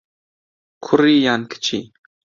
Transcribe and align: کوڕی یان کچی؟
کوڕی 0.85 1.15
یان 1.25 1.41
کچی؟ 1.51 1.79